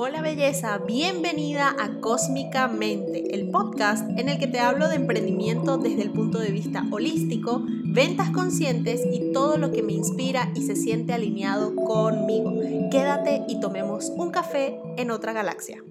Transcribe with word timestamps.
Hola 0.00 0.22
belleza, 0.22 0.78
bienvenida 0.78 1.74
a 1.76 2.00
Cósmicamente, 2.00 3.34
el 3.34 3.50
podcast 3.50 4.08
en 4.16 4.28
el 4.28 4.38
que 4.38 4.46
te 4.46 4.60
hablo 4.60 4.88
de 4.88 4.94
emprendimiento 4.94 5.76
desde 5.76 6.02
el 6.02 6.12
punto 6.12 6.38
de 6.38 6.52
vista 6.52 6.84
holístico, 6.92 7.62
ventas 7.66 8.30
conscientes 8.30 9.04
y 9.10 9.32
todo 9.32 9.58
lo 9.58 9.72
que 9.72 9.82
me 9.82 9.94
inspira 9.94 10.52
y 10.54 10.62
se 10.62 10.76
siente 10.76 11.14
alineado 11.14 11.74
conmigo. 11.74 12.52
Quédate 12.92 13.42
y 13.48 13.58
tomemos 13.58 14.10
un 14.10 14.30
café 14.30 14.80
en 14.96 15.10
otra 15.10 15.32
galaxia. 15.32 15.82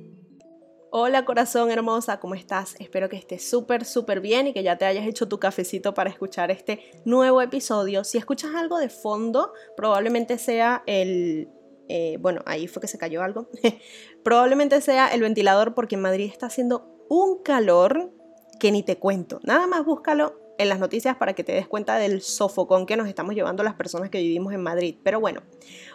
Hola 0.90 1.26
corazón 1.26 1.70
hermosa, 1.70 2.22
¿cómo 2.22 2.34
estás? 2.34 2.78
Espero 2.80 3.10
que 3.10 3.18
estés 3.18 3.48
súper, 3.48 3.84
súper 3.84 4.22
bien 4.22 4.48
y 4.48 4.54
que 4.54 4.64
ya 4.64 4.78
te 4.78 4.86
hayas 4.86 5.06
hecho 5.06 5.28
tu 5.28 5.38
cafecito 5.38 5.94
para 5.94 6.10
escuchar 6.10 6.50
este 6.50 6.80
nuevo 7.04 7.42
episodio. 7.42 8.06
Si 8.06 8.18
escuchas 8.18 8.56
algo 8.56 8.78
de 8.78 8.88
fondo, 8.88 9.52
probablemente 9.76 10.38
sea 10.38 10.84
el 10.86 11.50
eh, 11.90 12.18
bueno, 12.20 12.42
ahí 12.46 12.68
fue 12.68 12.82
que 12.82 12.88
se 12.88 12.98
cayó 12.98 13.24
algo, 13.24 13.50
probablemente 14.24 14.82
sea 14.82 15.08
el 15.08 15.22
ventilador 15.22 15.74
porque 15.74 15.96
en 15.96 16.02
Madrid 16.02 16.30
está 16.32 16.48
haciendo 16.48 17.06
un 17.10 17.42
calor 17.44 18.12
que 18.60 18.72
ni 18.72 18.84
te 18.84 18.98
cuento. 18.98 19.40
Nada 19.44 19.68
más 19.68 19.86
búscalo 19.86 20.48
en 20.58 20.70
las 20.70 20.80
noticias 20.80 21.16
para 21.18 21.34
que 21.34 21.44
te 21.44 21.52
des 21.52 21.68
cuenta 21.68 21.98
del 21.98 22.22
sofocón 22.22 22.86
que 22.86 22.98
nos 22.98 23.08
estamos 23.08 23.36
llevando 23.36 23.64
las 23.64 23.76
personas 23.76 24.10
que 24.10 24.20
vivimos 24.20 24.54
en 24.54 24.62
Madrid. 24.62 24.96
Pero 25.04 25.20
bueno, 25.20 25.42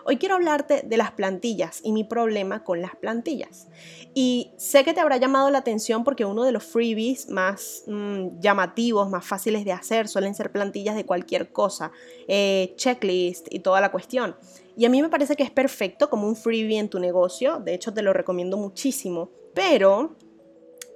hoy 0.04 0.18
quiero 0.18 0.36
hablarte 0.36 0.82
de 0.82 0.96
las 0.96 1.12
plantillas 1.12 1.80
y 1.82 1.92
mi 1.92 2.04
problema 2.04 2.64
con 2.64 2.80
las 2.80 2.94
plantillas. 2.96 3.68
Y 4.14 4.52
sé 4.56 4.84
que 4.84 4.92
te 4.92 5.00
habrá 5.00 5.16
llamado 5.16 5.50
la 5.50 5.58
atención 5.58 6.04
porque 6.04 6.24
uno 6.24 6.44
de 6.44 6.52
los 6.52 6.64
freebies 6.64 7.28
más 7.28 7.84
mm, 7.86 8.40
llamativos, 8.40 9.10
más 9.10 9.26
fáciles 9.26 9.64
de 9.64 9.72
hacer, 9.72 10.08
suelen 10.08 10.34
ser 10.34 10.52
plantillas 10.52 10.94
de 10.94 11.06
cualquier 11.06 11.50
cosa, 11.50 11.92
eh, 12.28 12.74
checklist 12.76 13.48
y 13.50 13.60
toda 13.60 13.80
la 13.80 13.90
cuestión. 13.90 14.36
Y 14.76 14.84
a 14.84 14.88
mí 14.88 15.02
me 15.02 15.08
parece 15.08 15.36
que 15.36 15.42
es 15.42 15.50
perfecto 15.50 16.08
como 16.08 16.26
un 16.26 16.36
freebie 16.36 16.78
en 16.78 16.88
tu 16.88 16.98
negocio, 16.98 17.60
de 17.60 17.74
hecho 17.74 17.92
te 17.92 18.02
lo 18.02 18.12
recomiendo 18.12 18.56
muchísimo, 18.56 19.30
pero 19.54 20.16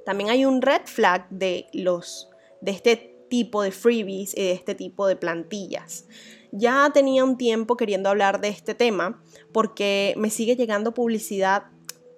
también 0.05 0.31
hay 0.31 0.45
un 0.45 0.62
red 0.62 0.83
flag 0.84 1.28
de 1.31 1.67
los 1.73 2.31
de 2.61 2.70
este 2.70 3.17
tipo 3.28 3.62
de 3.62 3.73
freebies 3.73 4.37
y 4.37 4.42
de 4.42 4.53
este 4.53 4.75
tipo 4.75 5.06
de 5.06 5.17
plantillas. 5.17 6.06
Ya 6.53 6.91
tenía 6.95 7.25
un 7.25 7.37
tiempo 7.37 7.77
queriendo 7.77 8.09
hablar 8.09 8.41
de 8.41 8.48
este 8.48 8.75
tema 8.75 9.23
porque 9.53 10.15
me 10.17 10.31
sigue 10.31 10.56
llegando 10.56 10.95
publicidad. 10.95 11.65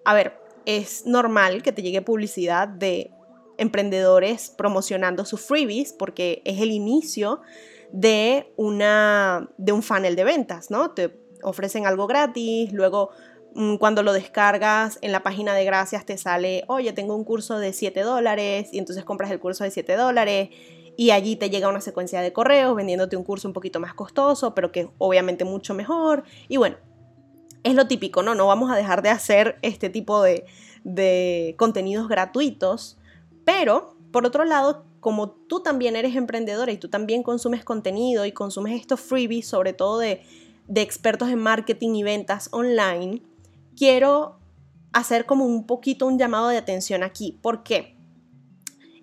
A 0.05 0.15
ver, 0.15 0.35
es 0.67 1.07
normal 1.07 1.63
que 1.63 1.73
te 1.73 1.83
llegue 1.83 2.03
publicidad 2.03 2.69
de 2.69 3.11
emprendedores 3.57 4.51
promocionando 4.51 5.25
sus 5.25 5.41
freebies 5.41 5.93
porque 5.93 6.43
es 6.45 6.61
el 6.61 6.71
inicio 6.71 7.41
de, 7.91 8.53
una, 8.57 9.51
de 9.57 9.73
un 9.73 9.83
funnel 9.83 10.15
de 10.15 10.25
ventas, 10.25 10.71
¿no? 10.71 10.93
Ofrecen 11.43 11.87
algo 11.87 12.07
gratis, 12.07 12.73
luego 12.73 13.11
mm, 13.55 13.77
cuando 13.77 14.03
lo 14.03 14.13
descargas 14.13 14.99
en 15.03 15.13
la 15.13 15.23
página 15.23 15.55
de 15.55 15.65
gracias 15.65 16.05
te 16.07 16.19
sale, 16.19 16.65
oye, 16.69 16.93
tengo 16.93 17.15
un 17.15 17.25
curso 17.25 17.59
de 17.59 17.73
7 17.73 18.01
dólares 18.03 18.69
y 18.73 18.79
entonces 18.79 19.05
compras 19.05 19.31
el 19.31 19.41
curso 19.41 19.65
de 19.65 19.71
7 19.71 19.97
dólares 19.97 20.51
y 20.97 21.13
allí 21.13 21.37
te 21.37 21.49
llega 21.49 21.69
una 21.69 21.81
secuencia 21.81 22.21
de 22.21 22.33
correos 22.33 22.75
vendiéndote 22.75 23.17
un 23.17 23.23
curso 23.23 23.47
un 23.47 23.55
poquito 23.55 23.79
más 23.79 23.95
costoso, 23.95 24.55
pero 24.55 24.73
que 24.73 24.91
obviamente 24.99 25.45
mucho 25.45 25.73
mejor. 25.73 26.25
Y 26.49 26.57
bueno, 26.57 26.77
es 27.63 27.75
lo 27.75 27.87
típico, 27.87 28.25
¿no? 28.25 28.35
No 28.35 28.49
vamos 28.49 28.69
a 28.71 28.77
dejar 28.77 29.03
de 29.03 29.11
hacer 29.11 29.59
este 29.63 29.91
tipo 29.91 30.23
de, 30.23 30.45
de 30.83 31.55
contenidos 31.57 32.09
gratuitos, 32.09 32.99
pero 33.45 33.97
por 34.11 34.27
otro 34.27 34.45
lado, 34.45 34.87
como 35.01 35.31
tú 35.31 35.61
también 35.61 35.97
eres 35.97 36.17
emprendedora 36.17 36.73
y 36.73 36.79
tú 36.79 36.89
también 36.89 37.23
consumes 37.23 37.65
contenido 37.65 38.25
y 38.25 38.33
consumes 38.33 38.81
estos 38.81 39.01
freebies, 39.01 39.47
sobre 39.47 39.73
todo 39.73 39.99
de 39.99 40.23
de 40.69 40.83
expertos 40.83 41.31
en 41.31 41.39
marketing 41.39 41.95
y 41.95 42.03
ventas 42.03 42.49
online, 42.53 43.23
quiero 43.77 44.39
hacer 44.93 45.27
como 45.27 45.45
un 45.45 45.67
poquito 45.67 46.07
un 46.07 46.19
llamado 46.19 46.49
de 46.49 46.59
atención 46.59 47.03
aquí. 47.03 47.39
¿Por 47.43 47.63
qué? 47.63 47.97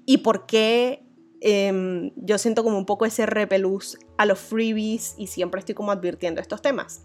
Y 0.06 0.20
por 0.20 0.46
qué 0.46 1.04
em, 1.42 2.12
yo 2.16 2.38
siento 2.38 2.64
como 2.64 2.78
un 2.78 2.86
poco 2.86 3.06
ese 3.06 3.26
repelús 3.26 3.98
a 4.18 4.26
los 4.26 4.40
freebies 4.40 5.16
y 5.18 5.28
siempre 5.28 5.60
estoy 5.60 5.76
como 5.76 5.92
advirtiendo 5.92 6.40
estos 6.40 6.62
temas. 6.62 7.02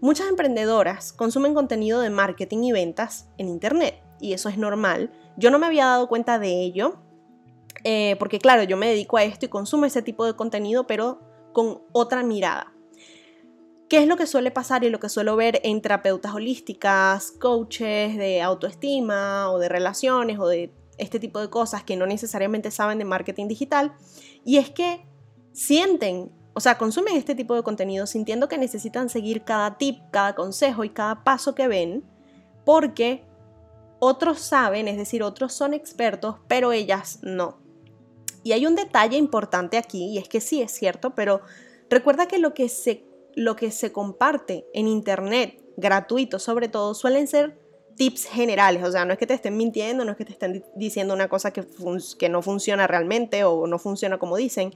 Muchas 0.00 0.28
emprendedoras 0.28 1.12
consumen 1.12 1.54
contenido 1.54 2.00
de 2.00 2.10
marketing 2.10 2.64
y 2.64 2.72
ventas 2.72 3.28
en 3.38 3.48
Internet 3.48 4.02
y 4.20 4.32
eso 4.32 4.48
es 4.48 4.58
normal. 4.58 5.12
Yo 5.36 5.50
no 5.50 5.58
me 5.58 5.66
había 5.66 5.86
dado 5.86 6.08
cuenta 6.08 6.38
de 6.38 6.62
ello 6.62 6.98
eh, 7.84 8.16
porque 8.18 8.38
claro, 8.38 8.64
yo 8.64 8.76
me 8.76 8.88
dedico 8.88 9.16
a 9.16 9.24
esto 9.24 9.46
y 9.46 9.48
consumo 9.48 9.84
ese 9.84 10.02
tipo 10.02 10.26
de 10.26 10.34
contenido 10.34 10.86
pero 10.86 11.20
con 11.52 11.82
otra 11.92 12.22
mirada. 12.22 12.73
¿Qué 13.88 13.98
es 13.98 14.08
lo 14.08 14.16
que 14.16 14.26
suele 14.26 14.50
pasar 14.50 14.82
y 14.84 14.90
lo 14.90 14.98
que 14.98 15.08
suelo 15.08 15.36
ver 15.36 15.60
en 15.62 15.82
terapeutas 15.82 16.34
holísticas, 16.34 17.32
coaches 17.32 18.16
de 18.16 18.40
autoestima 18.40 19.50
o 19.50 19.58
de 19.58 19.68
relaciones 19.68 20.38
o 20.38 20.46
de 20.46 20.72
este 20.96 21.20
tipo 21.20 21.40
de 21.40 21.50
cosas 21.50 21.84
que 21.84 21.96
no 21.96 22.06
necesariamente 22.06 22.70
saben 22.70 22.98
de 22.98 23.04
marketing 23.04 23.46
digital? 23.46 23.94
Y 24.44 24.56
es 24.56 24.70
que 24.70 25.04
sienten, 25.52 26.32
o 26.54 26.60
sea, 26.60 26.78
consumen 26.78 27.16
este 27.16 27.34
tipo 27.34 27.54
de 27.54 27.62
contenido 27.62 28.06
sintiendo 28.06 28.48
que 28.48 28.58
necesitan 28.58 29.10
seguir 29.10 29.44
cada 29.44 29.76
tip, 29.76 29.98
cada 30.10 30.34
consejo 30.34 30.84
y 30.84 30.90
cada 30.90 31.22
paso 31.22 31.54
que 31.54 31.68
ven 31.68 32.04
porque 32.64 33.24
otros 33.98 34.40
saben, 34.40 34.88
es 34.88 34.96
decir, 34.96 35.22
otros 35.22 35.52
son 35.52 35.74
expertos, 35.74 36.36
pero 36.48 36.72
ellas 36.72 37.18
no. 37.22 37.58
Y 38.42 38.52
hay 38.52 38.66
un 38.66 38.74
detalle 38.74 39.16
importante 39.16 39.78
aquí, 39.78 40.06
y 40.06 40.18
es 40.18 40.28
que 40.28 40.40
sí 40.40 40.60
es 40.60 40.72
cierto, 40.72 41.14
pero 41.14 41.40
recuerda 41.88 42.26
que 42.26 42.38
lo 42.38 42.52
que 42.52 42.68
se 42.68 43.04
lo 43.36 43.56
que 43.56 43.70
se 43.70 43.92
comparte 43.92 44.66
en 44.74 44.86
Internet, 44.86 45.62
gratuito 45.76 46.38
sobre 46.38 46.68
todo, 46.68 46.94
suelen 46.94 47.26
ser 47.26 47.58
tips 47.96 48.24
generales, 48.24 48.82
o 48.84 48.90
sea, 48.90 49.04
no 49.04 49.12
es 49.12 49.18
que 49.18 49.26
te 49.26 49.34
estén 49.34 49.56
mintiendo, 49.56 50.04
no 50.04 50.12
es 50.12 50.16
que 50.18 50.24
te 50.24 50.32
estén 50.32 50.64
diciendo 50.74 51.14
una 51.14 51.28
cosa 51.28 51.52
que, 51.52 51.64
que 52.18 52.28
no 52.28 52.42
funciona 52.42 52.86
realmente 52.86 53.44
o 53.44 53.66
no 53.66 53.78
funciona 53.78 54.18
como 54.18 54.36
dicen, 54.36 54.72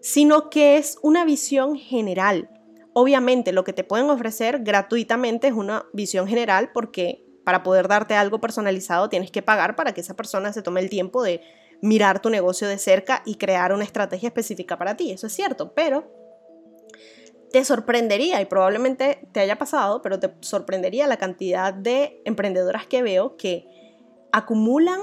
sino 0.00 0.50
que 0.50 0.76
es 0.76 0.98
una 1.02 1.24
visión 1.24 1.76
general. 1.76 2.48
Obviamente 2.92 3.52
lo 3.52 3.64
que 3.64 3.72
te 3.72 3.84
pueden 3.84 4.10
ofrecer 4.10 4.60
gratuitamente 4.62 5.48
es 5.48 5.54
una 5.54 5.86
visión 5.92 6.26
general 6.26 6.70
porque 6.72 7.24
para 7.44 7.62
poder 7.62 7.88
darte 7.88 8.14
algo 8.14 8.40
personalizado 8.40 9.08
tienes 9.08 9.30
que 9.30 9.42
pagar 9.42 9.76
para 9.76 9.92
que 9.92 10.00
esa 10.00 10.14
persona 10.14 10.52
se 10.52 10.62
tome 10.62 10.80
el 10.80 10.90
tiempo 10.90 11.22
de 11.22 11.40
mirar 11.82 12.20
tu 12.20 12.30
negocio 12.30 12.68
de 12.68 12.78
cerca 12.78 13.22
y 13.24 13.36
crear 13.36 13.72
una 13.72 13.84
estrategia 13.84 14.28
específica 14.28 14.76
para 14.76 14.96
ti. 14.96 15.10
Eso 15.12 15.26
es 15.26 15.32
cierto, 15.32 15.72
pero 15.74 16.19
te 17.52 17.64
sorprendería, 17.64 18.40
y 18.40 18.44
probablemente 18.44 19.28
te 19.32 19.40
haya 19.40 19.58
pasado, 19.58 20.02
pero 20.02 20.20
te 20.20 20.32
sorprendería 20.40 21.06
la 21.06 21.16
cantidad 21.16 21.74
de 21.74 22.22
emprendedoras 22.24 22.86
que 22.86 23.02
veo 23.02 23.36
que 23.36 23.66
acumulan 24.32 25.00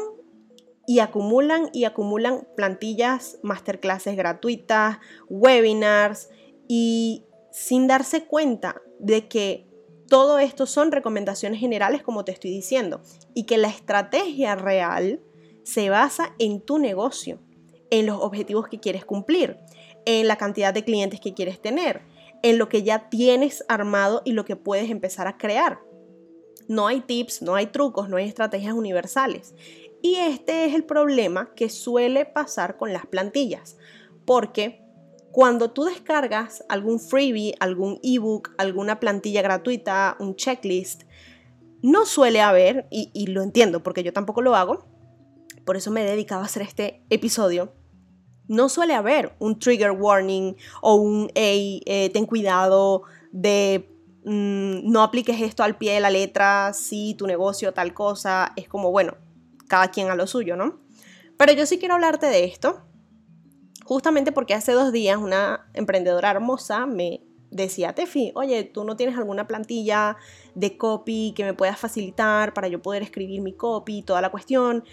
y 0.85 0.99
acumulan 0.99 1.69
y 1.73 1.83
acumulan 1.83 2.47
plantillas, 2.55 3.39
masterclasses 3.43 4.15
gratuitas, 4.15 4.99
webinars, 5.29 6.29
y 6.69 7.25
sin 7.51 7.87
darse 7.87 8.25
cuenta 8.25 8.81
de 8.99 9.27
que 9.27 9.67
todo 10.07 10.39
esto 10.39 10.65
son 10.65 10.93
recomendaciones 10.93 11.59
generales, 11.59 12.01
como 12.01 12.23
te 12.23 12.31
estoy 12.31 12.51
diciendo, 12.51 13.01
y 13.33 13.43
que 13.43 13.57
la 13.57 13.67
estrategia 13.67 14.55
real 14.55 15.21
se 15.63 15.89
basa 15.89 16.33
en 16.39 16.61
tu 16.61 16.77
negocio, 16.77 17.39
en 17.89 18.05
los 18.05 18.21
objetivos 18.21 18.69
que 18.69 18.79
quieres 18.79 19.03
cumplir, 19.03 19.57
en 20.05 20.27
la 20.27 20.37
cantidad 20.37 20.73
de 20.73 20.85
clientes 20.85 21.19
que 21.19 21.33
quieres 21.33 21.61
tener, 21.61 22.01
en 22.43 22.57
lo 22.57 22.69
que 22.69 22.83
ya 22.83 23.09
tienes 23.09 23.63
armado 23.67 24.21
y 24.25 24.33
lo 24.33 24.45
que 24.45 24.55
puedes 24.55 24.89
empezar 24.89 25.27
a 25.27 25.37
crear. 25.37 25.79
No 26.67 26.87
hay 26.87 27.01
tips, 27.01 27.41
no 27.41 27.55
hay 27.55 27.67
trucos, 27.67 28.09
no 28.09 28.17
hay 28.17 28.27
estrategias 28.27 28.73
universales. 28.73 29.55
Y 30.01 30.15
este 30.15 30.65
es 30.65 30.75
el 30.75 30.83
problema 30.83 31.53
que 31.55 31.69
suele 31.69 32.25
pasar 32.25 32.77
con 32.77 32.93
las 32.93 33.05
plantillas, 33.05 33.77
porque 34.25 34.81
cuando 35.31 35.71
tú 35.71 35.85
descargas 35.85 36.63
algún 36.69 36.99
freebie, 36.99 37.55
algún 37.59 37.99
ebook, 38.03 38.51
alguna 38.57 38.99
plantilla 38.99 39.41
gratuita, 39.41 40.17
un 40.19 40.35
checklist, 40.35 41.03
no 41.81 42.05
suele 42.05 42.41
haber, 42.41 42.87
y, 42.89 43.11
y 43.13 43.27
lo 43.27 43.43
entiendo 43.43 43.83
porque 43.83 44.03
yo 44.03 44.13
tampoco 44.13 44.41
lo 44.41 44.55
hago, 44.55 44.87
por 45.65 45.77
eso 45.77 45.91
me 45.91 46.01
he 46.01 46.09
dedicado 46.09 46.41
a 46.41 46.45
hacer 46.45 46.63
este 46.63 47.03
episodio, 47.09 47.73
no 48.47 48.69
suele 48.69 48.93
haber 48.93 49.35
un 49.39 49.59
trigger 49.59 49.91
warning 49.91 50.55
o 50.81 50.95
un, 50.95 51.29
hey, 51.35 51.81
eh, 51.85 52.09
ten 52.11 52.25
cuidado 52.25 53.03
de 53.31 53.89
mm, 54.25 54.89
no 54.89 55.03
apliques 55.03 55.41
esto 55.41 55.63
al 55.63 55.77
pie 55.77 55.93
de 55.93 55.99
la 55.99 56.09
letra 56.09 56.73
si 56.73 57.13
tu 57.15 57.27
negocio 57.27 57.73
tal 57.73 57.93
cosa. 57.93 58.53
Es 58.55 58.67
como, 58.67 58.91
bueno, 58.91 59.15
cada 59.67 59.89
quien 59.89 60.09
a 60.09 60.15
lo 60.15 60.27
suyo, 60.27 60.55
¿no? 60.55 60.79
Pero 61.37 61.53
yo 61.53 61.65
sí 61.65 61.77
quiero 61.77 61.95
hablarte 61.95 62.25
de 62.25 62.45
esto, 62.45 62.81
justamente 63.85 64.31
porque 64.31 64.53
hace 64.53 64.71
dos 64.71 64.91
días 64.91 65.17
una 65.17 65.69
emprendedora 65.73 66.31
hermosa 66.31 66.85
me 66.87 67.21
decía, 67.51 67.93
Tefi, 67.93 68.31
oye, 68.35 68.63
tú 68.63 68.83
no 68.83 68.95
tienes 68.95 69.17
alguna 69.17 69.47
plantilla 69.47 70.17
de 70.55 70.77
copy 70.77 71.33
que 71.35 71.43
me 71.43 71.53
puedas 71.53 71.79
facilitar 71.79 72.53
para 72.53 72.67
yo 72.67 72.81
poder 72.81 73.03
escribir 73.03 73.41
mi 73.41 73.53
copy, 73.53 74.01
toda 74.01 74.21
la 74.21 74.29
cuestión. 74.29 74.83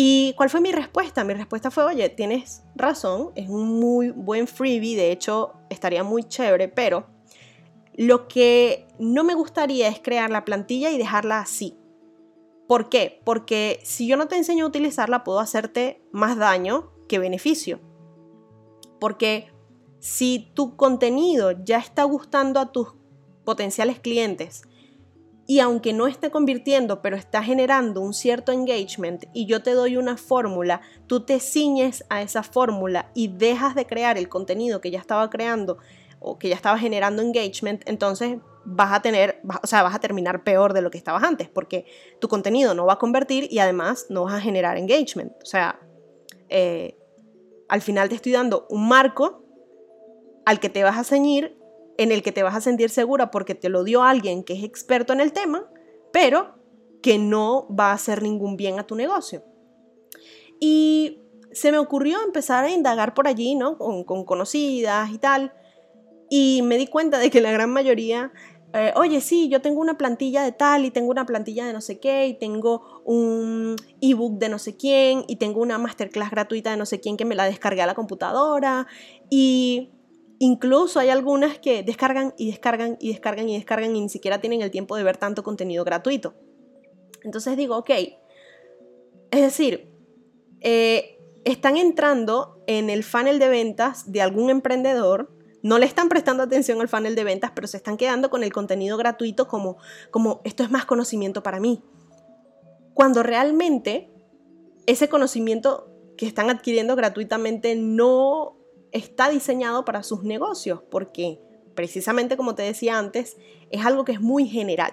¿Y 0.00 0.32
cuál 0.34 0.48
fue 0.48 0.60
mi 0.60 0.70
respuesta? 0.70 1.24
Mi 1.24 1.34
respuesta 1.34 1.72
fue, 1.72 1.82
oye, 1.82 2.08
tienes 2.08 2.62
razón, 2.76 3.32
es 3.34 3.48
un 3.48 3.80
muy 3.80 4.10
buen 4.10 4.46
freebie, 4.46 4.94
de 4.94 5.10
hecho 5.10 5.54
estaría 5.70 6.04
muy 6.04 6.22
chévere, 6.22 6.68
pero 6.68 7.08
lo 7.94 8.28
que 8.28 8.86
no 9.00 9.24
me 9.24 9.34
gustaría 9.34 9.88
es 9.88 9.98
crear 9.98 10.30
la 10.30 10.44
plantilla 10.44 10.92
y 10.92 10.98
dejarla 10.98 11.40
así. 11.40 11.76
¿Por 12.68 12.88
qué? 12.88 13.20
Porque 13.24 13.80
si 13.82 14.06
yo 14.06 14.16
no 14.16 14.28
te 14.28 14.36
enseño 14.36 14.66
a 14.66 14.68
utilizarla, 14.68 15.24
puedo 15.24 15.40
hacerte 15.40 16.00
más 16.12 16.36
daño 16.36 16.92
que 17.08 17.18
beneficio. 17.18 17.80
Porque 19.00 19.50
si 19.98 20.52
tu 20.54 20.76
contenido 20.76 21.64
ya 21.64 21.78
está 21.78 22.04
gustando 22.04 22.60
a 22.60 22.70
tus 22.70 22.94
potenciales 23.44 23.98
clientes 23.98 24.62
y 25.50 25.60
aunque 25.60 25.94
no 25.94 26.06
esté 26.06 26.30
convirtiendo, 26.30 27.00
pero 27.00 27.16
está 27.16 27.42
generando 27.42 28.02
un 28.02 28.12
cierto 28.12 28.52
engagement 28.52 29.24
y 29.32 29.46
yo 29.46 29.62
te 29.62 29.72
doy 29.72 29.96
una 29.96 30.18
fórmula, 30.18 30.82
tú 31.06 31.20
te 31.24 31.40
ciñes 31.40 32.04
a 32.10 32.20
esa 32.20 32.42
fórmula 32.42 33.10
y 33.14 33.28
dejas 33.28 33.74
de 33.74 33.86
crear 33.86 34.18
el 34.18 34.28
contenido 34.28 34.82
que 34.82 34.90
ya 34.90 34.98
estaba 34.98 35.30
creando 35.30 35.78
o 36.20 36.38
que 36.38 36.50
ya 36.50 36.54
estaba 36.54 36.78
generando 36.78 37.22
engagement, 37.22 37.82
entonces 37.88 38.36
vas 38.66 38.92
a 38.92 39.00
tener, 39.00 39.40
o 39.62 39.66
sea, 39.66 39.82
vas 39.82 39.94
a 39.94 40.00
terminar 40.00 40.44
peor 40.44 40.74
de 40.74 40.82
lo 40.82 40.90
que 40.90 40.98
estabas 40.98 41.22
antes, 41.22 41.48
porque 41.48 41.86
tu 42.20 42.28
contenido 42.28 42.74
no 42.74 42.84
va 42.84 42.92
a 42.94 42.98
convertir 42.98 43.48
y 43.50 43.60
además 43.60 44.04
no 44.10 44.24
vas 44.24 44.34
a 44.34 44.40
generar 44.42 44.76
engagement. 44.76 45.32
O 45.42 45.46
sea, 45.46 45.80
eh, 46.50 46.98
al 47.68 47.80
final 47.80 48.10
te 48.10 48.16
estoy 48.16 48.32
dando 48.32 48.66
un 48.68 48.86
marco 48.86 49.42
al 50.44 50.60
que 50.60 50.68
te 50.68 50.82
vas 50.82 50.98
a 50.98 51.04
ceñir, 51.04 51.57
en 51.98 52.10
el 52.12 52.22
que 52.22 52.32
te 52.32 52.42
vas 52.42 52.56
a 52.56 52.60
sentir 52.60 52.88
segura 52.88 53.30
porque 53.30 53.54
te 53.54 53.68
lo 53.68 53.84
dio 53.84 54.02
alguien 54.02 54.42
que 54.42 54.54
es 54.54 54.64
experto 54.64 55.12
en 55.12 55.20
el 55.20 55.32
tema, 55.32 55.68
pero 56.12 56.54
que 57.02 57.18
no 57.18 57.68
va 57.68 57.90
a 57.90 57.94
hacer 57.94 58.22
ningún 58.22 58.56
bien 58.56 58.78
a 58.78 58.86
tu 58.86 58.94
negocio. 58.94 59.44
Y 60.58 61.20
se 61.52 61.70
me 61.70 61.78
ocurrió 61.78 62.18
empezar 62.24 62.64
a 62.64 62.70
indagar 62.70 63.14
por 63.14 63.28
allí, 63.28 63.54
¿no? 63.54 63.76
Con, 63.76 64.04
con 64.04 64.24
conocidas 64.24 65.10
y 65.10 65.18
tal. 65.18 65.52
Y 66.30 66.62
me 66.62 66.78
di 66.78 66.86
cuenta 66.86 67.18
de 67.18 67.30
que 67.30 67.40
la 67.40 67.52
gran 67.52 67.70
mayoría 67.70 68.32
eh, 68.74 68.92
oye, 68.96 69.22
sí, 69.22 69.48
yo 69.48 69.62
tengo 69.62 69.80
una 69.80 69.96
plantilla 69.96 70.42
de 70.42 70.52
tal 70.52 70.84
y 70.84 70.90
tengo 70.90 71.10
una 71.10 71.24
plantilla 71.24 71.66
de 71.66 71.72
no 71.72 71.80
sé 71.80 72.00
qué 72.00 72.26
y 72.26 72.34
tengo 72.34 73.02
un 73.04 73.76
ebook 74.02 74.38
de 74.38 74.50
no 74.50 74.58
sé 74.58 74.76
quién 74.76 75.24
y 75.26 75.36
tengo 75.36 75.62
una 75.62 75.78
masterclass 75.78 76.30
gratuita 76.30 76.72
de 76.72 76.76
no 76.76 76.84
sé 76.84 77.00
quién 77.00 77.16
que 77.16 77.24
me 77.24 77.34
la 77.34 77.44
descargué 77.44 77.80
a 77.80 77.86
la 77.86 77.94
computadora 77.94 78.86
y 79.30 79.90
incluso 80.38 81.00
hay 81.00 81.08
algunas 81.08 81.58
que 81.58 81.82
descargan 81.82 82.34
y 82.36 82.50
descargan 82.50 82.96
y 82.98 83.12
descargan 83.12 83.48
y 83.48 83.56
descargan 83.56 83.96
y 83.96 84.00
ni 84.00 84.08
siquiera 84.08 84.40
tienen 84.40 84.62
el 84.62 84.70
tiempo 84.70 84.96
de 84.96 85.02
ver 85.02 85.16
tanto 85.16 85.42
contenido 85.42 85.84
gratuito. 85.84 86.34
Entonces 87.22 87.56
digo, 87.56 87.76
ok, 87.76 87.90
es 89.30 89.40
decir, 89.40 89.90
eh, 90.60 91.18
están 91.44 91.76
entrando 91.76 92.62
en 92.66 92.90
el 92.90 93.04
funnel 93.04 93.38
de 93.38 93.48
ventas 93.48 94.10
de 94.10 94.22
algún 94.22 94.50
emprendedor 94.50 95.38
no 95.62 95.78
le 95.78 95.86
están 95.86 96.08
prestando 96.08 96.42
atención 96.42 96.80
al 96.80 96.88
funnel 96.88 97.14
de 97.14 97.24
ventas, 97.24 97.52
pero 97.54 97.66
se 97.66 97.76
están 97.76 97.96
quedando 97.96 98.30
con 98.30 98.44
el 98.44 98.52
contenido 98.52 98.96
gratuito 98.96 99.48
como, 99.48 99.76
como 100.10 100.40
esto 100.44 100.62
es 100.62 100.70
más 100.70 100.84
conocimiento 100.84 101.42
para 101.42 101.60
mí. 101.60 101.82
Cuando 102.94 103.22
realmente 103.22 104.10
ese 104.86 105.08
conocimiento 105.08 105.90
que 106.16 106.26
están 106.26 106.50
adquiriendo 106.50 106.96
gratuitamente 106.96 107.74
no 107.76 108.57
está 108.92 109.28
diseñado 109.28 109.84
para 109.84 110.02
sus 110.02 110.22
negocios, 110.22 110.80
porque 110.90 111.40
precisamente 111.74 112.36
como 112.36 112.54
te 112.54 112.62
decía 112.62 112.98
antes, 112.98 113.36
es 113.70 113.86
algo 113.86 114.04
que 114.04 114.12
es 114.12 114.20
muy 114.20 114.48
general. 114.48 114.92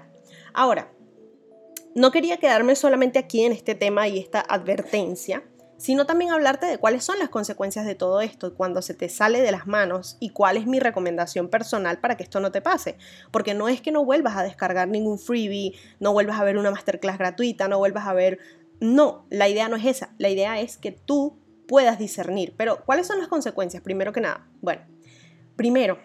Ahora, 0.53 0.92
no 1.95 2.12
quería 2.12 2.38
quedarme 2.38 2.75
solamente 2.75 3.19
aquí 3.19 3.44
en 3.44 3.53
este 3.53 3.74
tema 3.74 4.07
y 4.07 4.19
esta 4.19 4.42
advertencia, 4.42 5.44
sino 5.77 6.06
también 6.06 6.31
hablarte 6.31 6.65
de 6.65 6.77
cuáles 6.77 7.03
son 7.03 7.19
las 7.19 7.30
consecuencias 7.30 7.86
de 7.86 7.95
todo 7.95 8.21
esto 8.21 8.53
cuando 8.56 8.81
se 8.81 8.94
te 8.94 9.09
sale 9.09 9.42
de 9.42 9.51
las 9.51 9.68
manos 9.68 10.18
y 10.19 10.30
cuál 10.30 10.57
es 10.57 10.68
mi 10.68 10.80
recomendación 10.80 11.50
personal 11.50 12.00
para 12.00 12.18
que 12.18 12.24
esto 12.24 12.39
no 12.39 12.51
te 12.51 12.62
pase. 12.62 12.98
Porque 13.31 13.53
no 13.53 13.68
es 13.68 13.81
que 13.81 13.91
no 13.91 14.06
vuelvas 14.06 14.38
a 14.38 14.44
descargar 14.44 14.88
ningún 14.88 15.19
freebie, 15.19 15.74
no 16.00 16.13
vuelvas 16.13 16.39
a 16.39 16.44
ver 16.44 16.57
una 16.57 16.71
masterclass 16.71 17.18
gratuita, 17.18 17.68
no 17.68 17.80
vuelvas 17.80 18.07
a 18.07 18.13
ver... 18.13 18.39
No, 18.81 19.25
la 19.30 19.48
idea 19.48 19.69
no 19.69 19.77
es 19.77 19.86
esa, 19.86 20.13
la 20.18 20.27
idea 20.27 20.59
es 20.59 20.77
que 20.77 20.91
tú 20.91 21.38
puedas 21.67 22.00
discernir. 22.00 22.53
Pero, 22.57 22.83
¿cuáles 22.85 23.07
son 23.07 23.19
las 23.19 23.27
consecuencias? 23.27 23.83
Primero 23.83 24.13
que 24.13 24.21
nada, 24.21 24.47
bueno, 24.62 24.81
primero, 25.56 26.00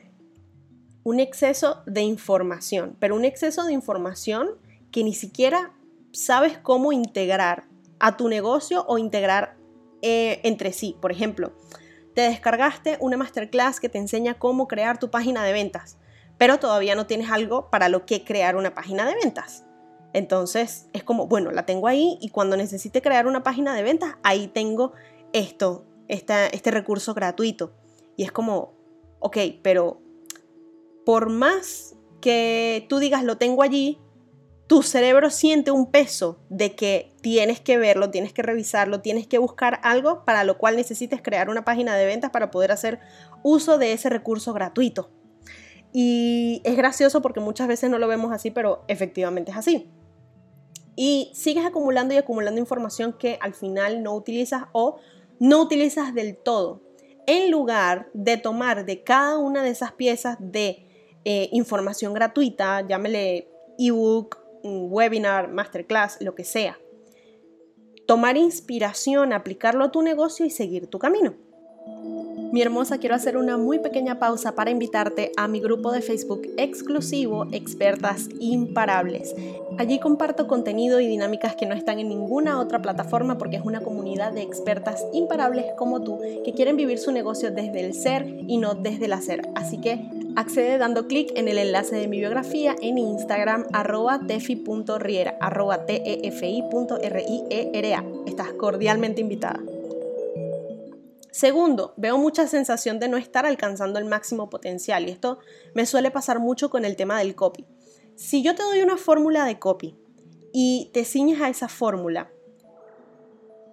un 1.03 1.21
exceso 1.21 1.83
de 1.87 2.03
información, 2.03 2.97
pero 2.99 3.17
un 3.17 3.25
exceso 3.25 3.65
de 3.65 3.73
información 3.73 4.51
que 4.91 5.05
ni 5.05 5.15
siquiera 5.15 5.73
sabes 6.13 6.59
cómo 6.59 6.93
integrar 6.93 7.65
a 7.99 8.17
tu 8.17 8.29
negocio 8.29 8.85
o 8.89 8.99
integrar 8.99 9.57
eh, 10.03 10.41
entre 10.43 10.73
sí. 10.73 10.97
Por 11.01 11.13
ejemplo, 11.13 11.53
te 12.15 12.23
descargaste 12.23 12.97
una 13.01 13.17
masterclass 13.17 13.81
que 13.81 13.89
te 13.89 13.99
enseña 13.99 14.39
cómo 14.39 14.67
crear 14.67 14.99
tu 14.99 15.11
página 15.11 15.45
de 15.45 15.53
ventas, 15.53 15.99
pero 16.39 16.59
todavía 16.59 16.95
no 16.95 17.07
tienes 17.07 17.31
algo 17.31 17.71
para 17.71 17.89
lo 17.89 18.07
que 18.07 18.25
crear 18.25 18.57
una 18.57 18.75
página 18.75 19.07
de 19.07 19.15
ventas. 19.15 19.65
Entonces 20.13 20.89
es 20.93 21.05
como, 21.05 21.29
bueno, 21.29 21.53
la 21.53 21.67
tengo 21.67 21.87
ahí 21.87 22.19
y 22.21 22.31
cuando 22.31 22.57
necesite 22.57 23.01
crear 23.01 23.27
una 23.27 23.43
página 23.43 23.75
de 23.75 23.83
ventas, 23.83 24.17
ahí 24.23 24.49
tengo 24.49 24.93
esto, 25.33 25.87
este 26.09 26.71
recurso 26.71 27.15
gratuito. 27.15 27.75
Y 28.17 28.25
es 28.25 28.33
como, 28.33 28.75
ok, 29.21 29.37
pero 29.63 30.01
por 31.05 31.31
más 31.31 31.97
que 32.21 32.87
tú 32.89 32.99
digas 32.99 33.25
lo 33.25 33.39
tengo 33.39 33.63
allí, 33.63 33.99
tu 34.67 34.83
cerebro 34.83 35.31
siente 35.31 35.73
un 35.73 35.91
peso 35.91 36.39
de 36.49 36.77
que 36.77 37.13
tienes 37.23 37.61
que 37.61 37.77
verlo, 37.77 38.11
tienes 38.11 38.33
que 38.33 38.43
revisarlo, 38.43 39.01
tienes 39.01 39.27
que 39.27 39.39
buscar 39.39 39.81
algo 39.83 40.25
para 40.25 40.45
lo 40.45 40.59
cual 40.59 40.77
necesites 40.77 41.23
crear 41.23 41.51
una 41.51 41.65
página 41.65 41.97
de 41.97 42.07
ventas 42.07 42.31
para 42.31 42.53
poder 42.53 42.71
hacer 42.71 43.01
uso 43.43 43.79
de 43.79 43.93
ese 43.93 44.09
recurso 44.11 44.53
gratuito. 44.53 45.11
Y 45.93 46.63
es 46.63 46.77
gracioso 46.77 47.21
porque 47.21 47.41
muchas 47.41 47.67
veces 47.67 47.91
no 47.91 47.99
lo 47.99 48.07
vemos 48.07 48.33
así, 48.33 48.53
pero 48.53 48.85
efectivamente 48.87 49.51
es 49.51 49.57
así. 49.57 49.91
Y 50.95 51.33
sigues 51.35 51.65
acumulando 51.65 52.15
y 52.15 52.19
acumulando 52.19 52.61
información 52.61 53.13
que 53.15 53.39
al 53.41 53.55
final 53.55 54.05
no 54.05 54.15
utilizas 54.15 54.65
o 54.71 54.99
no 55.41 55.61
utilizas 55.63 56.15
del 56.15 56.37
todo. 56.37 56.83
En 57.27 57.51
lugar 57.51 58.11
de 58.15 58.37
tomar 58.37 58.87
de 58.87 59.03
cada 59.03 59.39
una 59.39 59.65
de 59.65 59.71
esas 59.71 59.93
piezas 59.93 60.37
de 60.39 60.87
eh, 61.25 61.49
información 61.53 62.15
gratuita, 62.15 62.87
llámele 62.87 63.49
ebook, 63.79 64.39
un 64.63 64.89
webinar, 64.91 65.49
masterclass, 65.49 66.21
lo 66.21 66.35
que 66.35 66.45
sea. 66.45 66.79
Tomar 68.07 68.37
inspiración, 68.37 69.33
aplicarlo 69.33 69.85
a 69.85 69.91
tu 69.91 70.03
negocio 70.03 70.45
y 70.45 70.51
seguir 70.51 70.87
tu 70.87 70.99
camino. 70.99 71.35
Mi 72.53 72.63
hermosa, 72.63 72.99
quiero 72.99 73.15
hacer 73.15 73.37
una 73.37 73.57
muy 73.57 73.79
pequeña 73.79 74.19
pausa 74.19 74.57
para 74.57 74.73
invitarte 74.73 75.31
a 75.37 75.47
mi 75.47 75.61
grupo 75.61 75.93
de 75.93 76.03
Facebook 76.03 76.43
exclusivo 76.57 77.47
Expertas 77.53 78.29
Imparables. 78.41 79.37
Allí 79.79 80.01
comparto 80.01 80.49
contenido 80.49 80.99
y 80.99 81.07
dinámicas 81.07 81.55
que 81.55 81.67
no 81.67 81.77
están 81.77 82.01
en 82.01 82.09
ninguna 82.09 82.59
otra 82.59 82.83
plataforma 82.83 83.39
porque 83.39 83.55
es 83.57 83.63
una 83.65 83.83
comunidad 83.83 84.33
de 84.33 84.43
expertas 84.43 85.07
imparables 85.13 85.67
como 85.79 86.03
tú 86.03 86.19
que 86.45 86.53
quieren 86.53 86.77
vivir 86.77 86.99
su 86.99 87.13
negocio 87.13 87.53
desde 87.53 87.87
el 87.87 87.95
ser 87.95 88.27
y 88.27 88.57
no 88.57 88.75
desde 88.75 89.05
el 89.05 89.13
hacer. 89.13 89.49
Así 89.55 89.81
que 89.81 90.11
accede 90.35 90.77
dando 90.77 91.07
clic 91.07 91.31
en 91.37 91.47
el 91.47 91.57
enlace 91.57 91.95
de 91.95 92.09
mi 92.09 92.19
biografía 92.19 92.75
en 92.83 92.99
Instagram 92.99 93.67
arroba 93.73 94.23
tefi.riera 94.27 95.37
arroba 95.41 95.87
tefi.riera. 95.87 97.15
Estás 98.27 98.53
cordialmente 98.55 99.21
invitada. 99.21 99.61
Segundo, 101.31 101.95
veo 101.97 102.19
mucha 102.19 102.49
sensación 102.49 102.99
de 102.99 103.09
no 103.09 103.17
estar 103.17 103.47
alcanzando 103.47 103.99
el 103.99 104.05
máximo 104.05 104.51
potencial 104.51 105.09
y 105.09 105.13
esto 105.13 105.39
me 105.75 105.87
suele 105.87 106.11
pasar 106.11 106.41
mucho 106.41 106.71
con 106.71 106.85
el 106.85 106.97
tema 106.97 107.19
del 107.19 107.37
copy. 107.37 107.67
Si 108.17 108.43
yo 108.43 108.55
te 108.55 108.65
doy 108.65 108.83
una 108.83 108.97
fórmula 108.97 109.45
de 109.45 109.59
copy 109.59 109.97
y 110.53 110.91
te 110.93 111.05
ciñes 111.05 111.41
a 111.41 111.49
esa 111.49 111.69
fórmula, 111.69 112.33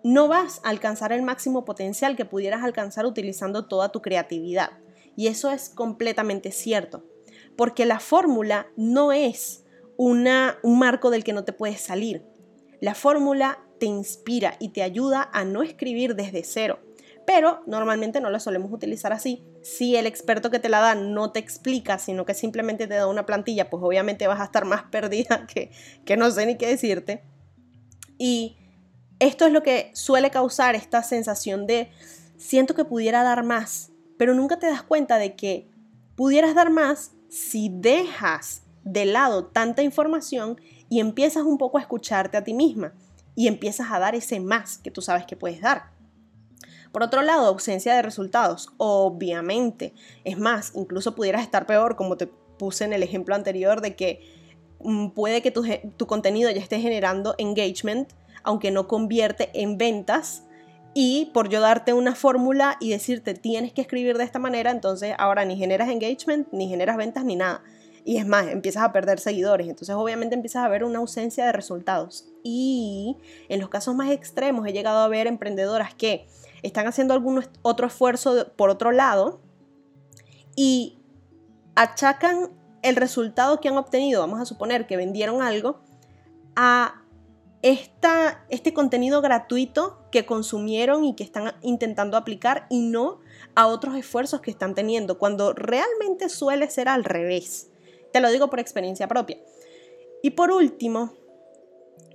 no 0.04 0.28
vas 0.28 0.62
a 0.64 0.70
alcanzar 0.70 1.12
el 1.12 1.24
máximo 1.24 1.66
potencial 1.66 2.16
que 2.16 2.26
pudieras 2.26 2.64
alcanzar 2.64 3.06
utilizando 3.06 3.68
toda 3.68 3.92
tu 3.92 4.02
creatividad. 4.02 4.78
Y 5.16 5.28
eso 5.28 5.50
es 5.50 5.70
completamente 5.70 6.52
cierto, 6.52 7.04
porque 7.56 7.88
la 7.88 8.00
fórmula 8.00 8.68
no 8.78 9.12
es 9.12 9.66
una, 9.98 10.60
un 10.62 10.78
marco 10.78 11.10
del 11.10 11.24
que 11.24 11.34
no 11.34 11.44
te 11.44 11.54
puedes 11.54 11.82
salir. 11.82 12.24
La 12.80 12.94
fórmula 12.94 13.66
te 13.80 13.88
inspira 13.88 14.56
y 14.60 14.70
te 14.70 14.84
ayuda 14.84 15.28
a 15.34 15.44
no 15.44 15.64
escribir 15.64 16.16
desde 16.16 16.44
cero 16.44 16.80
pero 17.28 17.62
normalmente 17.68 18.22
no 18.22 18.30
la 18.30 18.40
solemos 18.40 18.72
utilizar 18.72 19.12
así. 19.12 19.44
Si 19.62 19.98
el 19.98 20.08
experto 20.08 20.50
que 20.50 20.60
te 20.60 20.70
la 20.70 20.80
da 20.80 20.96
no 20.96 21.34
te 21.34 21.40
explica, 21.40 22.00
sino 22.00 22.26
que 22.26 22.34
simplemente 22.34 22.88
te 22.88 22.94
da 22.94 23.06
una 23.06 23.26
plantilla, 23.26 23.70
pues 23.70 23.84
obviamente 23.84 24.28
vas 24.28 24.40
a 24.40 24.46
estar 24.46 24.64
más 24.64 24.84
perdida 24.92 25.46
que, 25.46 25.70
que 26.06 26.16
no 26.16 26.32
sé 26.32 26.46
ni 26.46 26.56
qué 26.56 26.68
decirte. 26.68 27.26
Y 28.18 28.56
esto 29.20 29.46
es 29.46 29.52
lo 29.52 29.62
que 29.62 29.92
suele 29.94 30.32
causar 30.32 30.76
esta 30.76 31.04
sensación 31.04 31.68
de 31.68 31.92
siento 32.38 32.76
que 32.76 32.86
pudiera 32.86 33.24
dar 33.24 33.44
más, 33.44 33.92
pero 34.18 34.34
nunca 34.34 34.58
te 34.58 34.68
das 34.68 34.84
cuenta 34.84 35.18
de 35.18 35.36
que 35.36 35.70
pudieras 36.16 36.56
dar 36.56 36.70
más 36.70 37.12
si 37.28 37.70
dejas 37.70 38.62
de 38.86 39.04
lado 39.04 39.48
tanta 39.48 39.84
información 39.84 40.62
y 40.88 41.02
empiezas 41.02 41.44
un 41.44 41.58
poco 41.58 41.78
a 41.78 41.82
escucharte 41.82 42.38
a 42.38 42.46
ti 42.46 42.54
misma 42.54 42.94
y 43.36 43.50
empiezas 43.50 43.92
a 43.92 44.00
dar 44.00 44.16
ese 44.16 44.40
más 44.40 44.78
que 44.78 44.92
tú 44.92 45.02
sabes 45.02 45.26
que 45.26 45.36
puedes 45.36 45.60
dar. 45.60 45.97
Por 46.92 47.04
otro 47.04 47.22
lado, 47.22 47.48
ausencia 47.48 47.96
de 47.96 48.02
resultados, 48.02 48.70
obviamente. 48.78 49.94
Es 50.24 50.38
más, 50.38 50.72
incluso 50.76 51.16
pudieras 51.16 51.44
estar 51.44 51.66
peor, 51.66 51.96
como 51.96 52.18
te 52.18 52.28
puse 52.28 52.86
en 52.86 52.94
el 52.94 53.04
ejemplo 53.04 53.36
anterior 53.36 53.82
de 53.82 53.96
que 53.96 54.22
mm, 54.80 55.10
puede 55.10 55.42
que 55.42 55.52
tu, 55.52 55.64
tu 55.98 56.08
contenido 56.08 56.50
ya 56.50 56.62
esté 56.62 56.80
generando 56.80 57.36
engagement, 57.38 58.12
aunque 58.44 58.72
no 58.72 58.88
convierte 58.88 59.50
en 59.54 59.78
ventas. 59.78 60.44
Y 60.94 61.30
por 61.34 61.50
yo 61.50 61.62
darte 61.62 61.94
una 61.94 62.16
fórmula 62.16 62.78
y 62.80 62.90
decirte 62.90 63.36
tienes 63.36 63.72
que 63.72 63.82
escribir 63.82 64.18
de 64.18 64.24
esta 64.24 64.40
manera, 64.40 64.72
entonces 64.72 65.14
ahora 65.20 65.46
ni 65.46 65.56
generas 65.56 65.90
engagement, 65.90 66.48
ni 66.52 66.68
generas 66.68 66.98
ventas, 66.98 67.24
ni 67.24 67.36
nada. 67.36 67.62
Y 68.08 68.16
es 68.16 68.26
más, 68.26 68.48
empiezas 68.48 68.84
a 68.84 68.94
perder 68.94 69.20
seguidores. 69.20 69.68
Entonces 69.68 69.94
obviamente 69.94 70.34
empiezas 70.34 70.64
a 70.64 70.70
ver 70.70 70.86
una 70.86 71.00
ausencia 71.00 71.46
de 71.46 71.52
resultados. 71.52 72.26
Y 72.42 73.18
en 73.50 73.60
los 73.60 73.68
casos 73.68 73.96
más 73.96 74.10
extremos 74.12 74.66
he 74.66 74.72
llegado 74.72 75.00
a 75.00 75.10
ver 75.10 75.28
emprendedoras 75.28 75.94
que 75.94 76.26
están 76.64 76.88
haciendo 76.88 77.14
algún 77.14 77.46
otro 77.62 77.88
esfuerzo 77.88 78.48
por 78.56 78.70
otro 78.70 78.92
lado 78.92 79.40
y 80.56 80.98
achacan 81.76 82.50
el 82.82 82.96
resultado 82.96 83.60
que 83.60 83.70
han 83.70 83.78
obtenido, 83.78 84.22
vamos 84.22 84.40
a 84.40 84.46
suponer 84.46 84.88
que 84.88 84.98
vendieron 84.98 85.42
algo, 85.42 85.80
a 86.56 87.04
esta, 87.62 88.46
este 88.50 88.74
contenido 88.74 89.22
gratuito 89.22 90.00
que 90.12 90.26
consumieron 90.26 91.06
y 91.06 91.16
que 91.16 91.24
están 91.24 91.56
intentando 91.62 92.18
aplicar 92.18 92.66
y 92.70 92.80
no 92.80 93.20
a 93.56 93.68
otros 93.68 93.96
esfuerzos 93.96 94.42
que 94.42 94.52
están 94.52 94.76
teniendo, 94.76 95.18
cuando 95.18 95.54
realmente 95.54 96.30
suele 96.30 96.70
ser 96.70 96.88
al 96.88 97.04
revés. 97.04 97.70
Te 98.14 98.22
lo 98.22 98.32
digo 98.32 98.50
por 98.50 98.60
experiencia 98.60 99.08
propia. 99.08 99.38
Y 100.24 100.32
por 100.32 100.52
último, 100.52 101.14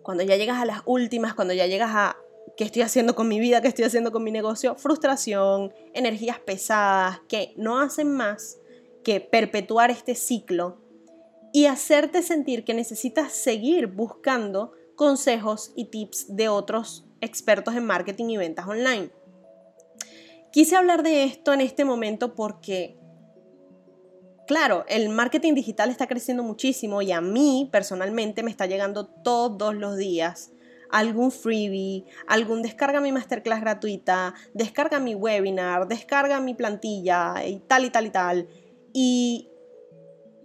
cuando 0.03 0.23
ya 0.23 0.37
llegas 0.37 0.61
a 0.61 0.65
las 0.65 0.81
últimas, 0.85 1.35
cuando 1.35 1.55
ya 1.55 1.67
llegas 1.67 1.91
a 1.93 2.17
qué 2.56 2.64
estoy 2.64 2.82
haciendo 2.82 3.14
con 3.14 3.28
mi 3.28 3.40
vida, 3.40 3.61
qué 3.61 3.68
estoy 3.68 3.85
haciendo 3.85 4.12
con 4.12 4.25
mi 4.25 4.30
negocio, 4.30 4.75
frustración, 4.75 5.73
energías 5.94 6.38
pesadas 6.38 7.21
que 7.28 7.54
no 7.56 7.80
hacen 7.80 8.12
más 8.12 8.59
que 9.04 9.21
perpetuar 9.21 9.90
este 9.90 10.14
ciclo 10.14 10.78
y 11.52 11.66
hacerte 11.66 12.23
sentir 12.23 12.64
que 12.64 12.75
necesitas 12.75 13.32
seguir 13.32 13.87
buscando 13.88 14.73
consejos 14.97 15.73
y 15.75 15.87
tips 15.87 16.37
de 16.37 16.49
otros 16.49 17.04
expertos 17.21 17.75
en 17.75 17.87
marketing 17.87 18.26
y 18.30 18.37
ventas 18.37 18.66
online. 18.66 19.11
Quise 20.52 20.76
hablar 20.76 21.02
de 21.02 21.25
esto 21.25 21.52
en 21.52 21.61
este 21.61 21.85
momento 21.85 22.35
porque 22.35 22.99
Claro, 24.47 24.85
el 24.88 25.09
marketing 25.09 25.54
digital 25.54 25.88
está 25.88 26.06
creciendo 26.09 26.42
muchísimo 26.42 27.00
y 27.00 27.12
a 27.12 27.21
mí 27.21 27.68
personalmente 27.71 28.42
me 28.42 28.50
está 28.50 28.66
llegando 28.66 29.06
todos 29.06 29.75
los 29.75 29.97
días 29.97 30.50
algún 30.93 31.33
freebie, 31.33 32.05
algún 32.29 32.63
descarga 32.63 33.01
mi 33.01 33.11
masterclass 33.11 33.61
gratuita, 33.61 34.35
descarga 34.55 35.01
mi 35.01 35.15
webinar, 35.15 35.89
descarga 35.89 36.39
mi 36.41 36.55
plantilla 36.55 37.45
y 37.45 37.59
tal 37.61 37.87
y 37.87 37.91
tal 37.91 38.07
y 38.07 38.11
tal. 38.11 38.49
Y 38.93 39.51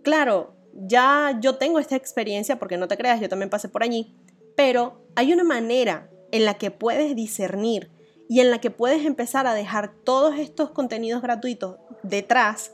claro, 0.03 0.55
ya 0.73 1.37
yo 1.41 1.57
tengo 1.57 1.79
esta 1.79 1.95
experiencia 1.95 2.57
porque 2.57 2.77
no 2.77 2.87
te 2.87 2.97
creas, 2.97 3.19
yo 3.19 3.29
también 3.29 3.49
pasé 3.49 3.69
por 3.69 3.83
allí, 3.83 4.15
pero 4.55 5.05
hay 5.15 5.33
una 5.33 5.43
manera 5.43 6.09
en 6.31 6.45
la 6.45 6.55
que 6.55 6.71
puedes 6.71 7.15
discernir 7.15 7.91
y 8.29 8.39
en 8.39 8.49
la 8.49 8.59
que 8.59 8.71
puedes 8.71 9.05
empezar 9.05 9.47
a 9.47 9.53
dejar 9.53 9.93
todos 10.03 10.37
estos 10.39 10.71
contenidos 10.71 11.21
gratuitos 11.21 11.77
detrás 12.03 12.71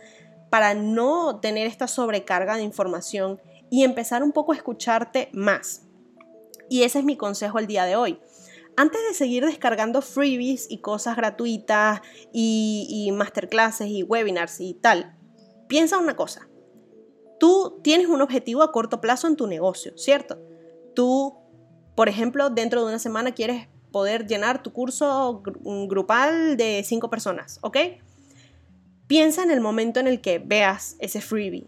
para 0.50 0.75
no 0.75 1.39
tener 1.39 1.65
esta 1.65 1.88
sobrecarga 1.88 2.56
de 2.58 2.63
información 2.63 3.42
y 3.70 3.84
empezar 3.84 4.22
un 4.22 4.32
poco 4.32 4.51
a 4.51 4.56
escucharte 4.56 5.30
más. 5.34 5.88
Y 6.74 6.82
ese 6.82 6.98
es 6.98 7.06
mi 7.06 7.15
consejo 7.15 7.60
el 7.60 7.68
día 7.68 7.86
de 7.86 7.96
hoy. 7.96 8.18
Antes 8.75 9.00
de 9.08 9.13
seguir 9.13 9.46
descargando 9.46 10.01
freebies 10.01 10.65
y 10.72 10.80
cosas 10.80 11.15
gratuitas 11.15 12.01
y, 12.34 12.88
y 12.89 13.12
masterclasses 13.12 13.89
y 13.89 14.01
webinars 14.01 14.60
y 14.60 14.74
tal, 14.74 15.15
piensa 15.68 16.00
una 16.00 16.15
cosa. 16.15 16.50
Tú 17.39 17.80
tienes 17.84 18.08
un 18.08 18.24
objetivo 18.24 18.63
a 18.63 18.72
corto 18.72 19.01
plazo 19.01 19.27
en 19.27 19.36
tu 19.36 19.46
negocio, 19.46 19.96
¿cierto? 20.00 20.39
Tú, 20.96 21.36
por 21.96 22.10
ejemplo, 22.10 22.50
dentro 22.50 22.82
de 22.82 22.88
una 22.88 22.98
semana 22.98 23.36
quieres 23.36 23.68
poder 23.92 24.25
llenar 24.25 24.63
tu 24.63 24.74
curso 24.74 25.44
grupal 25.44 26.58
de 26.58 26.84
cinco 26.84 27.08
personas, 27.08 27.60
¿ok? 27.62 27.77
Piensa 29.06 29.44
en 29.44 29.51
el 29.51 29.62
momento 29.62 30.00
en 30.00 30.08
el 30.08 30.22
que 30.22 30.39
veas 30.39 30.96
ese 30.98 31.22
freebie. 31.22 31.68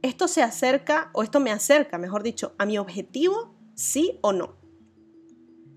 ¿Esto 0.00 0.26
se 0.26 0.42
acerca 0.42 1.10
o 1.12 1.22
esto 1.22 1.38
me 1.38 1.50
acerca, 1.50 1.98
mejor 1.98 2.22
dicho, 2.22 2.54
a 2.56 2.64
mi 2.64 2.78
objetivo, 2.78 3.57
sí 3.78 4.18
o 4.22 4.32
no? 4.32 4.56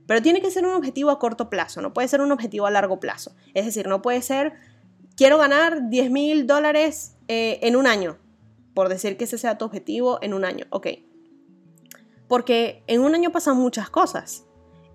Pero 0.08 0.22
tiene 0.22 0.42
que 0.42 0.52
ser 0.52 0.66
un 0.66 0.74
objetivo 0.74 1.10
a 1.10 1.20
corto 1.20 1.50
plazo, 1.50 1.82
no 1.82 1.94
puede 1.94 2.08
ser 2.08 2.22
un 2.22 2.32
objetivo 2.32 2.66
a 2.66 2.72
largo 2.72 3.00
plazo. 3.00 3.36
Es 3.54 3.66
decir, 3.66 3.88
no 3.88 4.02
puede 4.02 4.22
ser, 4.22 4.54
quiero 5.16 5.38
ganar 5.38 5.90
10 5.90 6.12
mil 6.12 6.48
dólares 6.48 7.16
eh, 7.28 7.60
en 7.62 7.76
un 7.76 7.88
año, 7.88 8.18
por 8.74 8.90
decir 8.90 9.18
que 9.18 9.26
ese 9.26 9.38
sea 9.38 9.58
tu 9.58 9.66
objetivo 9.66 10.20
en 10.22 10.34
un 10.34 10.44
año, 10.44 10.66
ok. 10.70 10.88
Porque 12.28 12.84
en 12.88 13.02
un 13.02 13.16
año 13.16 13.32
pasan 13.32 13.58
muchas 13.58 13.90
cosas. 13.90 14.46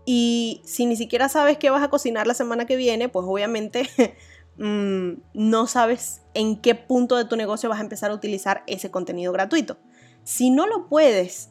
Y 0.04 0.62
si 0.64 0.86
ni 0.86 0.96
siquiera 0.96 1.28
sabes 1.28 1.58
qué 1.58 1.70
vas 1.70 1.82
a 1.82 1.90
cocinar 1.90 2.26
la 2.26 2.34
semana 2.34 2.66
que 2.66 2.76
viene, 2.76 3.08
pues 3.08 3.26
obviamente 3.28 3.88
Mm, 4.58 5.20
no 5.34 5.66
sabes 5.66 6.22
en 6.32 6.60
qué 6.60 6.74
punto 6.74 7.16
de 7.16 7.26
tu 7.26 7.36
negocio 7.36 7.68
vas 7.68 7.78
a 7.78 7.82
empezar 7.82 8.10
a 8.10 8.14
utilizar 8.14 8.62
ese 8.66 8.90
contenido 8.90 9.32
gratuito. 9.32 9.76
Si 10.24 10.50
no 10.50 10.66
lo 10.66 10.88
puedes 10.88 11.50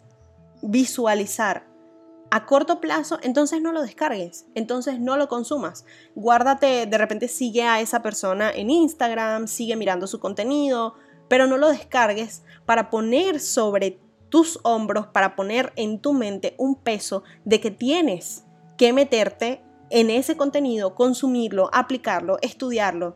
visualizar 0.66 1.68
a 2.32 2.46
corto 2.46 2.82
plazo, 2.82 3.20
entonces 3.22 3.62
no 3.62 3.72
lo 3.72 3.82
descargues, 3.82 4.48
entonces 4.56 5.00
no 5.00 5.16
lo 5.16 5.28
consumas. 5.28 5.86
Guárdate, 6.16 6.86
de 6.86 6.98
repente 6.98 7.28
sigue 7.28 7.64
a 7.64 7.80
esa 7.80 8.02
persona 8.02 8.52
en 8.52 8.70
Instagram, 8.70 9.48
sigue 9.48 9.76
mirando 9.76 10.08
su 10.08 10.20
contenido, 10.20 10.96
pero 11.30 11.48
no 11.48 11.58
lo 11.58 11.70
descargues 11.70 12.44
para 12.66 12.90
poner 12.90 13.40
sobre 13.40 14.00
tus 14.30 14.60
hombros, 14.64 15.08
para 15.08 15.36
poner 15.36 15.72
en 15.76 16.00
tu 16.00 16.14
mente 16.14 16.56
un 16.58 16.76
peso 16.76 17.24
de 17.46 17.62
que 17.62 17.72
tienes 17.72 18.44
que 18.78 18.92
meterte 18.92 19.64
en 19.90 20.10
ese 20.10 20.36
contenido, 20.36 20.96
consumirlo, 20.96 21.70
aplicarlo, 21.74 22.38
estudiarlo, 22.42 23.16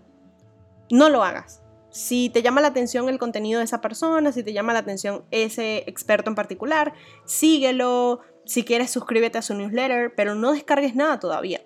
no 0.91 1.09
lo 1.09 1.23
hagas. 1.23 1.58
Si 1.91 2.29
te 2.29 2.41
llama 2.41 2.61
la 2.61 2.67
atención 2.67 3.09
el 3.09 3.17
contenido 3.17 3.59
de 3.59 3.65
esa 3.65 3.81
persona, 3.81 4.31
si 4.31 4.43
te 4.43 4.53
llama 4.53 4.73
la 4.73 4.79
atención 4.79 5.25
ese 5.31 5.83
experto 5.87 6.29
en 6.29 6.35
particular, 6.35 6.93
síguelo. 7.25 8.21
Si 8.45 8.63
quieres, 8.63 8.91
suscríbete 8.91 9.37
a 9.37 9.41
su 9.41 9.55
newsletter, 9.55 10.13
pero 10.15 10.35
no 10.35 10.51
descargues 10.51 10.95
nada 10.95 11.19
todavía. 11.19 11.61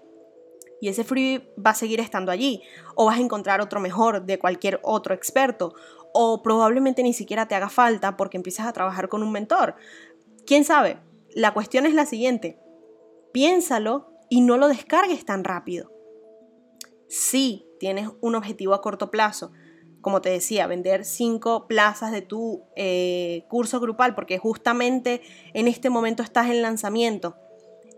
Y 0.81 0.89
ese 0.89 1.05
free 1.05 1.49
va 1.65 1.71
a 1.71 1.75
seguir 1.75 1.99
estando 1.99 2.31
allí. 2.31 2.61
O 2.95 3.05
vas 3.05 3.17
a 3.17 3.21
encontrar 3.21 3.61
otro 3.61 3.79
mejor 3.79 4.25
de 4.25 4.37
cualquier 4.37 4.79
otro 4.83 5.13
experto. 5.13 5.73
O 6.13 6.41
probablemente 6.43 7.03
ni 7.03 7.13
siquiera 7.13 7.47
te 7.47 7.55
haga 7.55 7.69
falta 7.69 8.17
porque 8.17 8.37
empiezas 8.37 8.67
a 8.67 8.73
trabajar 8.73 9.07
con 9.07 9.23
un 9.23 9.31
mentor. 9.31 9.75
¿Quién 10.45 10.65
sabe? 10.65 10.97
La 11.33 11.53
cuestión 11.53 11.85
es 11.85 11.93
la 11.93 12.05
siguiente. 12.05 12.59
Piénsalo 13.31 14.13
y 14.29 14.41
no 14.41 14.57
lo 14.57 14.67
descargues 14.67 15.25
tan 15.25 15.43
rápido. 15.43 15.91
Si 17.07 17.65
tienes 17.79 18.09
un 18.19 18.35
objetivo 18.35 18.73
a 18.73 18.81
corto 18.81 19.09
plazo, 19.09 19.51
como 20.03 20.21
te 20.21 20.29
decía, 20.29 20.67
vender 20.67 21.03
cinco 21.03 21.65
plazas 21.65 22.11
de 22.11 22.21
tu 22.21 22.61
eh, 22.75 23.45
curso 23.47 23.79
grupal, 23.79 24.13
porque 24.13 24.37
justamente 24.37 25.23
en 25.55 25.67
este 25.67 25.89
momento 25.89 26.21
estás 26.21 26.51
en 26.51 26.61
lanzamiento 26.61 27.35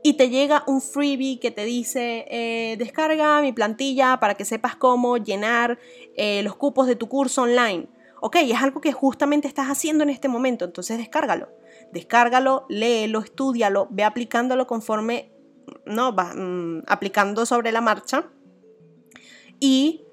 y 0.02 0.14
te 0.14 0.30
llega 0.30 0.64
un 0.68 0.82
freebie 0.82 1.40
que 1.42 1.52
te 1.52 1.66
dice, 1.66 2.26
eh, 2.30 2.78
descarga 2.78 3.42
mi 3.42 3.52
plantilla 3.52 4.22
para 4.22 4.36
que 4.36 4.46
sepas 4.46 4.78
cómo 4.78 5.18
llenar 5.18 5.78
eh, 6.16 6.42
los 6.44 6.56
cupos 6.56 6.88
de 6.88 6.96
tu 6.96 7.10
curso 7.10 7.42
online. 7.42 7.88
Ok, 8.22 8.38
es 8.38 8.62
algo 8.62 8.80
que 8.80 8.94
justamente 8.94 9.50
estás 9.50 9.68
haciendo 9.68 10.04
en 10.04 10.10
este 10.10 10.30
momento, 10.30 10.64
entonces 10.64 10.98
descárgalo. 10.98 11.50
Descárgalo, 11.92 12.66
léelo, 12.70 13.20
estudialo, 13.20 13.88
ve 13.92 14.06
aplicándolo 14.06 14.66
conforme 14.68 15.36
¿no? 15.86 16.16
Va, 16.16 16.34
mm, 16.34 16.84
aplicando 16.88 17.46
sobre 17.46 17.72
la 17.72 17.82
marcha. 17.82 18.30
Y 19.60 20.05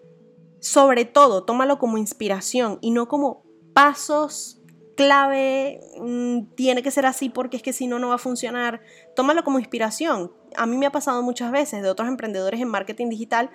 sobre 0.63 1.05
todo, 1.05 1.43
tómalo 1.43 1.81
como 1.81 1.99
inspiración 1.99 2.79
y 2.81 2.93
no 2.93 3.09
como 3.09 3.43
pasos 3.75 4.63
clave, 4.97 5.81
mm, 6.01 6.55
tiene 6.55 6.85
que 6.85 6.93
ser 6.93 7.05
así 7.05 7.31
porque 7.31 7.57
es 7.57 7.65
que 7.65 7.73
si 7.73 7.89
no, 7.89 7.99
no 7.99 8.11
va 8.11 8.15
a 8.15 8.19
funcionar. 8.19 8.81
Tómalo 9.17 9.43
como 9.43 9.59
inspiración. 9.59 10.31
A 10.57 10.67
mí 10.67 10.77
me 10.77 10.87
ha 10.87 10.93
pasado 10.93 11.21
muchas 11.25 11.51
veces 11.51 11.83
de 11.83 11.91
otros 11.91 12.07
emprendedores 12.07 12.61
en 12.61 12.69
marketing 12.69 13.09
digital, 13.09 13.51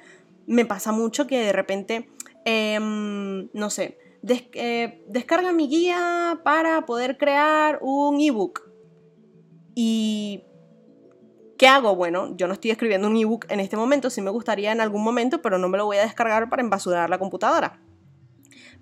me 0.47 0.65
pasa 0.65 0.91
mucho 0.91 1.27
que 1.27 1.39
de 1.39 1.53
repente, 1.53 2.09
em, 2.43 3.49
no 3.53 3.69
sé, 3.69 3.97
eh, 4.27 5.05
descarga 5.07 5.53
mi 5.53 5.69
guía 5.69 6.41
para 6.43 6.85
poder 6.85 7.17
crear 7.17 7.79
un 7.81 8.19
ebook. 8.19 8.69
Y 9.75 10.43
¿Qué 11.57 11.67
hago? 11.67 11.95
Bueno, 11.95 12.35
yo 12.37 12.47
no 12.47 12.53
estoy 12.53 12.71
escribiendo 12.71 13.07
un 13.07 13.17
ebook 13.17 13.45
en 13.49 13.59
este 13.59 13.77
momento, 13.77 14.11
sí 14.11 14.21
me 14.21 14.29
gustaría 14.29 14.71
en 14.71 14.79
algún 14.79 15.03
momento, 15.03 15.41
pero 15.41 15.57
no 15.57 15.69
me 15.69 15.77
lo 15.77 15.85
voy 15.85 15.97
a 15.97 16.03
descargar 16.03 16.49
para 16.49 16.61
embasurar 16.61 17.09
la 17.09 17.17
computadora. 17.17 17.79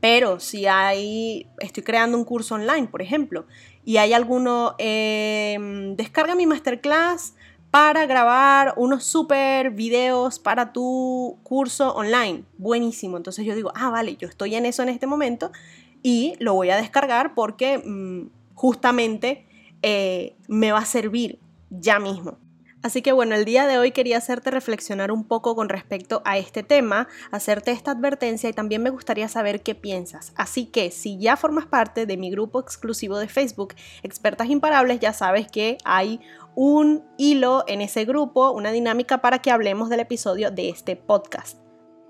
Pero 0.02 0.42
si 0.42 0.68
hay, 0.68 1.48
estoy 1.60 1.84
creando 1.84 2.18
un 2.18 2.26
curso 2.26 2.56
online, 2.56 2.88
por 2.88 3.02
ejemplo, 3.02 3.46
y 3.86 3.96
hay 3.98 4.12
alguno, 4.12 4.76
em, 4.78 5.96
descarga 5.96 6.36
mi 6.36 6.46
masterclass 6.46 7.34
para 7.72 8.06
grabar 8.06 8.74
unos 8.76 9.06
super 9.06 9.72
videos 9.72 10.40
para 10.40 10.74
tu 10.74 11.40
curso 11.44 11.94
online. 11.96 12.44
Buenísimo. 12.58 13.16
Entonces 13.16 13.46
yo 13.46 13.56
digo, 13.56 13.72
ah, 13.74 13.90
vale, 13.90 14.18
yo 14.18 14.28
estoy 14.28 14.56
en 14.56 14.66
eso 14.66 14.84
en 14.84 14.90
este 14.90 15.08
momento 15.08 15.52
y 16.04 16.36
lo 16.40 16.54
voy 16.54 16.72
a 16.72 16.78
descargar 16.78 17.34
porque 17.36 17.78
mm, 17.78 18.30
justamente 18.54 19.46
eh, 19.82 20.36
me 20.48 20.74
va 20.74 20.80
a 20.80 20.86
servir 20.86 21.40
ya 21.70 22.00
mismo. 22.00 22.38
Así 22.86 23.02
que 23.02 23.14
bueno, 23.14 23.34
el 23.34 23.46
día 23.46 23.66
de 23.66 23.80
hoy 23.80 23.90
quería 23.90 24.20
hacerte 24.20 24.52
reflexionar 24.52 25.12
un 25.12 25.24
poco 25.24 25.56
con 25.56 25.70
respecto 25.70 26.22
a 26.24 26.38
este 26.38 26.62
tema, 26.62 27.08
hacerte 27.32 27.72
esta 27.72 27.90
advertencia 27.90 28.48
y 28.48 28.54
también 28.54 28.84
me 28.84 28.92
gustaría 28.92 29.28
saber 29.28 29.64
qué 29.64 29.74
piensas. 29.74 30.34
Así 30.36 30.68
que 30.68 30.92
si 30.92 31.18
ya 31.18 31.36
formas 31.36 31.66
parte 31.66 32.06
de 32.06 32.16
mi 32.16 32.30
grupo 32.30 32.60
exclusivo 32.60 33.18
de 33.18 33.28
Facebook, 33.28 33.74
Expertas 34.04 34.52
Imparables, 34.52 35.00
ya 35.00 35.14
sabes 35.14 35.48
que 35.48 35.80
hay 35.84 36.20
un 36.54 37.04
hilo 37.18 37.64
en 37.66 37.82
ese 37.82 38.06
grupo, 38.06 38.52
una 38.52 38.72
dinámica 38.72 39.18
para 39.20 39.40
que 39.40 39.50
hablemos 39.50 39.90
del 39.90 40.02
episodio 40.02 40.52
de 40.52 40.70
este 40.70 40.96
podcast. 40.96 41.65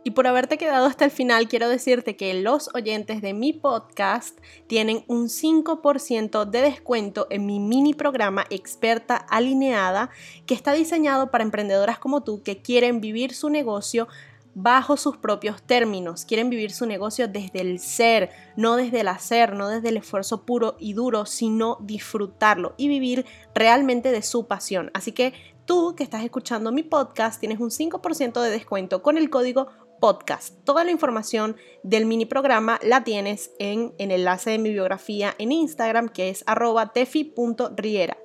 Y 0.08 0.12
por 0.12 0.28
haberte 0.28 0.60
quedado 0.60 0.86
hasta 0.86 1.04
el 1.04 1.10
final, 1.10 1.48
quiero 1.48 1.68
decirte 1.68 2.16
que 2.16 2.32
los 2.36 2.70
oyentes 2.76 3.24
de 3.24 3.34
mi 3.34 3.54
podcast 3.54 4.38
tienen 4.68 5.04
un 5.08 5.30
5% 5.30 6.46
de 6.46 6.62
descuento 6.62 7.26
en 7.32 7.48
mi 7.48 7.60
mini 7.60 7.96
programa 7.96 8.46
Experta 8.52 9.16
Alineada, 9.16 10.12
que 10.46 10.54
está 10.54 10.74
diseñado 10.74 11.32
para 11.32 11.44
emprendedoras 11.44 11.98
como 11.98 12.22
tú 12.22 12.44
que 12.44 12.62
quieren 12.62 13.02
vivir 13.02 13.34
su 13.34 13.50
negocio 13.50 14.08
bajo 14.54 14.96
sus 14.96 15.18
propios 15.18 15.64
términos, 15.64 16.24
quieren 16.24 16.52
vivir 16.52 16.72
su 16.72 16.86
negocio 16.86 17.28
desde 17.28 17.62
el 17.62 17.80
ser, 17.80 18.30
no 18.56 18.76
desde 18.76 19.02
el 19.02 19.08
hacer, 19.08 19.56
no 19.56 19.70
desde 19.70 19.90
el 19.90 19.98
esfuerzo 19.98 20.46
puro 20.46 20.76
y 20.78 20.94
duro, 20.94 21.26
sino 21.26 21.80
disfrutarlo 21.82 22.76
y 22.78 22.90
vivir 22.90 23.26
realmente 23.56 24.12
de 24.12 24.22
su 24.22 24.46
pasión. 24.46 24.92
Así 24.94 25.14
que 25.14 25.34
tú 25.66 25.96
que 25.96 26.04
estás 26.04 26.24
escuchando 26.24 26.72
mi 26.72 26.84
podcast 26.84 27.40
tienes 27.40 27.60
un 27.60 27.72
5% 27.72 28.40
de 28.40 28.52
descuento 28.52 29.02
con 29.02 29.18
el 29.18 29.32
código 29.32 29.68
podcast. 30.00 30.54
Toda 30.64 30.84
la 30.84 30.92
información 30.92 31.56
del 31.84 32.06
mini 32.06 32.26
programa 32.26 32.80
la 32.84 33.04
tienes 33.04 33.52
en, 33.60 33.94
el 33.98 34.12
enlace 34.12 34.52
de 34.52 34.58
mi 34.58 34.72
biografía 34.72 35.36
en 35.38 35.52
Instagram 35.52 36.10
que 36.10 36.30
es 36.30 36.44
arroba 36.48 36.94
tefi.riera, 36.94 38.18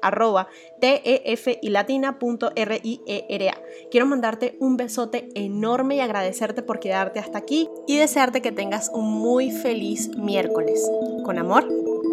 y 2.82 3.00
e 3.06 3.48
a 3.48 3.58
Quiero 3.90 4.06
mandarte 4.06 4.56
un 4.60 4.76
besote 4.76 5.28
enorme 5.34 5.96
y 5.96 6.00
agradecerte 6.00 6.62
por 6.62 6.80
quedarte 6.80 7.18
hasta 7.18 7.38
aquí 7.38 7.68
y 7.86 7.96
desearte 7.96 8.42
que 8.42 8.52
tengas 8.52 8.90
un 8.92 9.10
muy 9.10 9.50
feliz 9.50 10.08
miércoles. 10.16 10.90
Con 11.24 11.38
amor, 11.38 11.68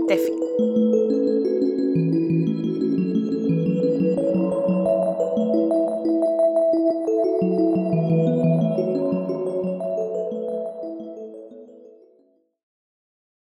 Tefi. 0.08 0.47